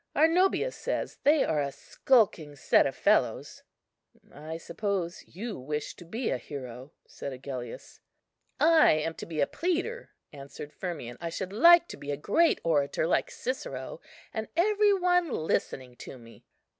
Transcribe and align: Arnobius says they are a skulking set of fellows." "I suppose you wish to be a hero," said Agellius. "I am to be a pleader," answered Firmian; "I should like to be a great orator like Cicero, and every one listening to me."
Arnobius 0.15 0.75
says 0.75 1.19
they 1.21 1.43
are 1.43 1.61
a 1.61 1.71
skulking 1.71 2.55
set 2.55 2.87
of 2.87 2.95
fellows." 2.95 3.61
"I 4.33 4.57
suppose 4.57 5.23
you 5.27 5.59
wish 5.59 5.95
to 5.97 6.05
be 6.05 6.31
a 6.31 6.39
hero," 6.39 6.91
said 7.05 7.31
Agellius. 7.33 7.99
"I 8.59 8.93
am 8.93 9.13
to 9.13 9.27
be 9.27 9.41
a 9.41 9.45
pleader," 9.45 10.09
answered 10.33 10.73
Firmian; 10.73 11.17
"I 11.21 11.29
should 11.29 11.53
like 11.53 11.87
to 11.89 11.97
be 11.97 12.09
a 12.09 12.17
great 12.17 12.59
orator 12.63 13.05
like 13.05 13.29
Cicero, 13.29 14.01
and 14.33 14.47
every 14.57 14.91
one 14.91 15.29
listening 15.29 15.95
to 15.97 16.17
me." 16.17 16.45